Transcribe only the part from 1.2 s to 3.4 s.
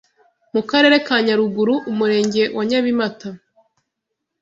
Nyaruguru Umurenge wa Nyabimata.